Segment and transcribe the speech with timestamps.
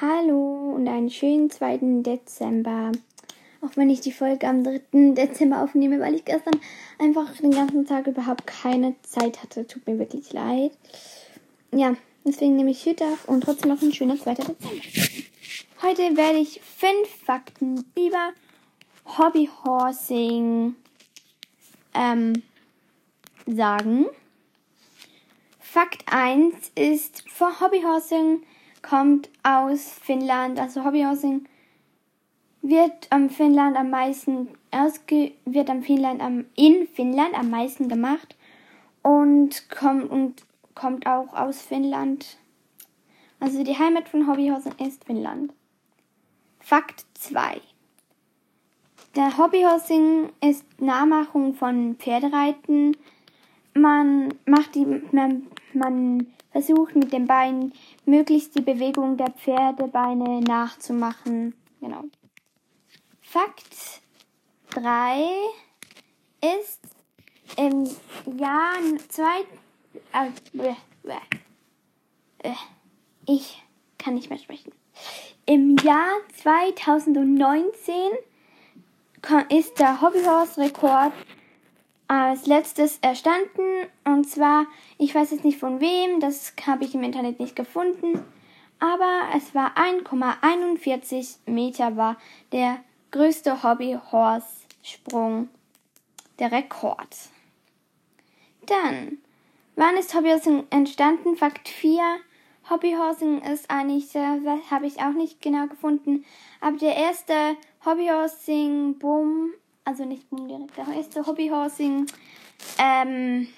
[0.00, 1.78] Hallo und einen schönen 2.
[2.02, 2.90] Dezember.
[3.60, 4.80] Auch wenn ich die Folge am 3.
[5.14, 6.58] Dezember aufnehme, weil ich gestern
[6.98, 9.68] einfach den ganzen Tag überhaupt keine Zeit hatte.
[9.68, 10.72] Tut mir wirklich leid.
[11.70, 11.94] Ja,
[12.24, 14.34] deswegen nehme ich heute auf und trotzdem noch ein schöner 2.
[14.34, 14.68] Dezember.
[15.82, 18.32] Heute werde ich fünf Fakten über
[19.16, 20.74] Hobbyhorsing
[21.94, 22.42] ähm,
[23.46, 24.06] sagen.
[25.60, 28.42] Fakt 1 ist, vor Hobbyhorsing
[28.88, 30.60] kommt aus Finnland.
[30.60, 31.46] Also Hobbyhousing
[32.62, 38.36] wird am Finnland am meisten ausge wird am Finnland am in Finnland am meisten gemacht
[39.02, 42.38] und kommt und kommt auch aus Finnland.
[43.40, 45.52] Also die Heimat von Hobbyhousing ist Finnland.
[46.60, 47.60] Fakt 2.
[49.16, 52.96] Der Hobbyhorsing ist Nachmachung von Pferdereiten.
[53.74, 57.72] Man macht die man, man versucht mit den Beinen
[58.06, 61.54] möglichst die Bewegung der Pferdebeine nachzumachen.
[61.80, 62.04] Genau.
[63.20, 64.00] Fakt
[64.70, 65.24] 3
[66.40, 66.80] ist
[67.56, 67.84] im
[68.38, 68.74] Jahr
[69.08, 69.24] 2
[72.44, 72.52] äh,
[73.26, 73.62] ich
[73.98, 74.72] kann nicht mehr sprechen.
[75.46, 76.10] Im Jahr
[76.42, 77.94] 2019
[79.48, 81.12] ist der Hobbyhorse-Rekord
[82.22, 83.86] als letztes erstanden.
[84.04, 84.66] Und zwar,
[84.98, 88.24] ich weiß jetzt nicht von wem, das habe ich im Internet nicht gefunden.
[88.78, 92.16] Aber es war 1,41 Meter war
[92.52, 92.78] der
[93.10, 95.48] größte Hobbyhorse-Sprung.
[96.40, 97.16] Der Rekord.
[98.66, 99.18] Dann,
[99.76, 101.36] wann ist Hobbyhorsing entstanden?
[101.36, 102.02] Fakt 4.
[102.68, 106.24] Hobbyhorsing ist eigentlich, das habe ich auch nicht genau gefunden.
[106.60, 109.52] Aber der erste Hobbyhorsing-Boom
[109.84, 112.06] also nicht direkt, der erste Hobbyhorsing
[112.78, 113.48] ähm,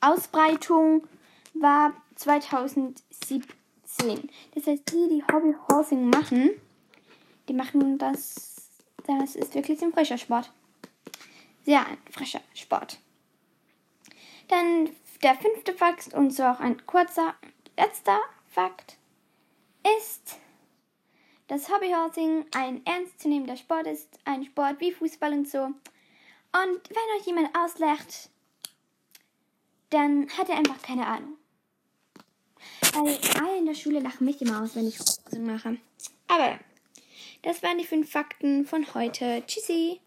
[0.00, 1.06] Ausbreitung
[1.54, 3.42] war 2017.
[4.54, 6.50] Das heißt, die, die Hobbyhorsing machen,
[7.48, 8.56] die machen das,
[9.06, 10.52] das ist wirklich ein frischer Sport.
[11.64, 12.98] Sehr ein frischer Sport.
[14.48, 14.90] Dann
[15.22, 17.34] der fünfte Fakt und so auch ein kurzer
[17.78, 18.98] letzter Fakt
[19.98, 20.38] ist,
[21.46, 25.60] dass Hobbyhorsing ein ernstzunehmender Sport ist, ein Sport wie Fußball und so.
[25.60, 25.78] Und
[26.52, 28.30] wenn euch jemand auslacht,
[29.90, 31.36] dann hat er einfach keine Ahnung.
[32.94, 35.76] Weil alle in der Schule lachen mich immer aus, wenn ich Horsing mache.
[36.28, 36.58] Aber
[37.42, 39.42] das waren die fünf Fakten von heute.
[39.46, 40.00] Tschüssi!